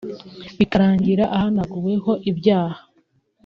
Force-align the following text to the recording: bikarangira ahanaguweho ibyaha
bikarangira 0.57 1.23
ahanaguweho 1.35 2.11
ibyaha 2.31 2.79